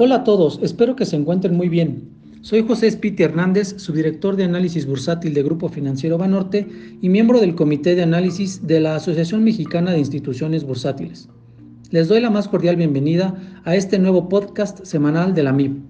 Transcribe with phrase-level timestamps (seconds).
[0.00, 2.10] Hola a todos, espero que se encuentren muy bien.
[2.42, 6.68] Soy José Spiti Hernández, subdirector de análisis bursátil de Grupo Financiero Banorte
[7.02, 11.28] y miembro del Comité de Análisis de la Asociación Mexicana de Instituciones Bursátiles.
[11.90, 13.34] Les doy la más cordial bienvenida
[13.64, 15.80] a este nuevo podcast semanal de la MIB.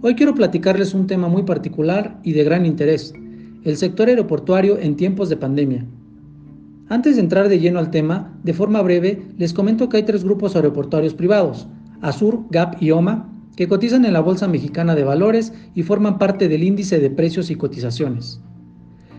[0.00, 3.12] Hoy quiero platicarles un tema muy particular y de gran interés,
[3.62, 5.84] el sector aeroportuario en tiempos de pandemia.
[6.88, 10.24] Antes de entrar de lleno al tema, de forma breve, les comento que hay tres
[10.24, 11.68] grupos aeroportuarios privados,
[12.00, 16.48] Azur, Gap y OMA, que cotizan en la Bolsa Mexicana de Valores y forman parte
[16.48, 18.40] del índice de precios y cotizaciones.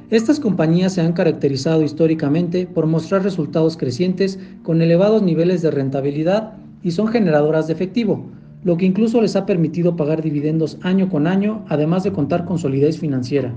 [0.10, 6.54] Estas compañías se han caracterizado históricamente por mostrar resultados crecientes con elevados niveles de rentabilidad
[6.82, 8.26] y son generadoras de efectivo,
[8.64, 12.58] lo que incluso les ha permitido pagar dividendos año con año, además de contar con
[12.58, 13.54] solidez financiera.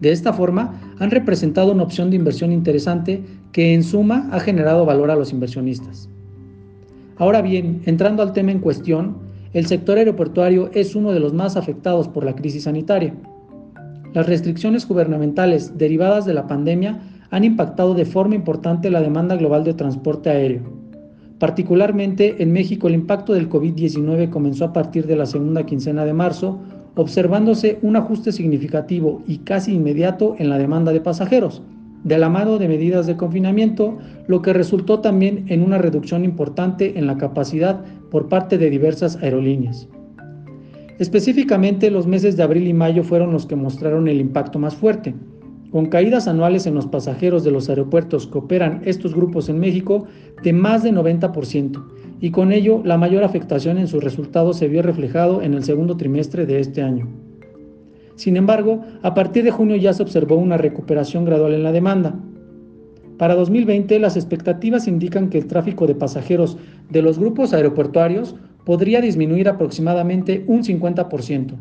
[0.00, 4.86] De esta forma, han representado una opción de inversión interesante que en suma ha generado
[4.86, 6.08] valor a los inversionistas.
[7.20, 9.18] Ahora bien, entrando al tema en cuestión,
[9.52, 13.14] el sector aeroportuario es uno de los más afectados por la crisis sanitaria.
[14.14, 16.98] Las restricciones gubernamentales derivadas de la pandemia
[17.30, 20.62] han impactado de forma importante la demanda global de transporte aéreo.
[21.38, 26.14] Particularmente en México el impacto del COVID-19 comenzó a partir de la segunda quincena de
[26.14, 26.58] marzo,
[26.94, 31.60] observándose un ajuste significativo y casi inmediato en la demanda de pasajeros,
[32.04, 36.98] de la mano de medidas de confinamiento, lo que resultó también en una reducción importante
[36.98, 39.88] en la capacidad por parte de diversas aerolíneas.
[40.98, 45.14] Específicamente los meses de abril y mayo fueron los que mostraron el impacto más fuerte,
[45.70, 50.06] con caídas anuales en los pasajeros de los aeropuertos que operan estos grupos en México
[50.42, 51.82] de más de 90%,
[52.20, 55.96] y con ello la mayor afectación en sus resultados se vio reflejado en el segundo
[55.96, 57.08] trimestre de este año.
[58.20, 62.16] Sin embargo, a partir de junio ya se observó una recuperación gradual en la demanda.
[63.16, 66.58] Para 2020, las expectativas indican que el tráfico de pasajeros
[66.90, 71.54] de los grupos aeroportuarios podría disminuir aproximadamente un 50%.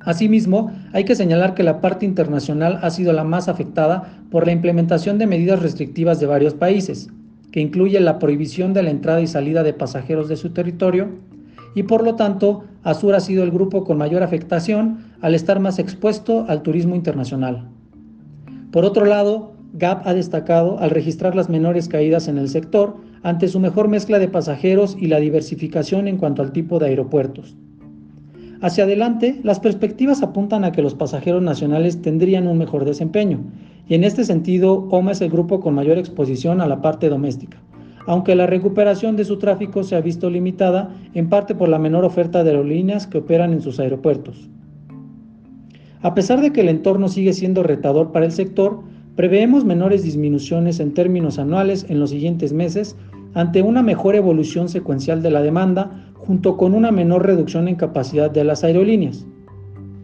[0.00, 4.52] Asimismo, hay que señalar que la parte internacional ha sido la más afectada por la
[4.52, 7.08] implementación de medidas restrictivas de varios países,
[7.52, 11.08] que incluye la prohibición de la entrada y salida de pasajeros de su territorio,
[11.74, 15.78] y por lo tanto Azur ha sido el grupo con mayor afectación al estar más
[15.78, 17.68] expuesto al turismo internacional.
[18.70, 23.48] Por otro lado, Gap ha destacado al registrar las menores caídas en el sector ante
[23.48, 27.56] su mejor mezcla de pasajeros y la diversificación en cuanto al tipo de aeropuertos.
[28.62, 33.40] Hacia adelante, las perspectivas apuntan a que los pasajeros nacionales tendrían un mejor desempeño,
[33.88, 37.58] y en este sentido, OMA es el grupo con mayor exposición a la parte doméstica
[38.10, 42.04] aunque la recuperación de su tráfico se ha visto limitada en parte por la menor
[42.04, 44.50] oferta de aerolíneas que operan en sus aeropuertos.
[46.02, 48.80] A pesar de que el entorno sigue siendo retador para el sector,
[49.14, 52.96] preveemos menores disminuciones en términos anuales en los siguientes meses
[53.34, 58.28] ante una mejor evolución secuencial de la demanda junto con una menor reducción en capacidad
[58.28, 59.24] de las aerolíneas.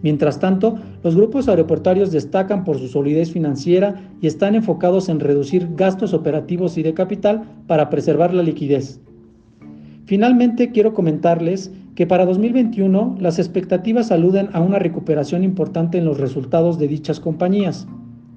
[0.02, 5.68] Mientras tanto, los grupos aeroportuarios destacan por su solidez financiera y están enfocados en reducir
[5.74, 9.00] gastos operativos y de capital para preservar la liquidez.
[10.04, 16.20] Finalmente, quiero comentarles que para 2021 las expectativas aluden a una recuperación importante en los
[16.20, 17.88] resultados de dichas compañías.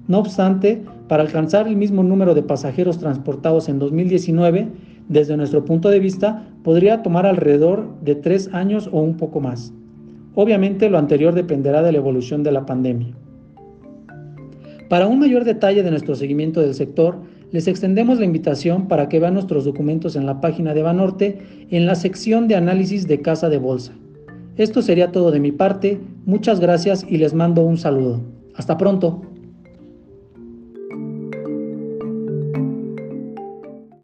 [0.08, 4.68] No obstante, para alcanzar el mismo número de pasajeros transportados en 2019,
[5.08, 9.72] desde nuestro punto de vista, podría tomar alrededor de tres años o un poco más.
[10.34, 13.14] Obviamente lo anterior dependerá de la evolución de la pandemia.
[14.88, 17.18] Para un mayor detalle de nuestro seguimiento del sector,
[17.52, 21.38] les extendemos la invitación para que vean nuestros documentos en la página de Banorte
[21.70, 23.92] en la sección de análisis de casa de bolsa.
[24.56, 28.20] Esto sería todo de mi parte, muchas gracias y les mando un saludo.
[28.54, 29.22] Hasta pronto.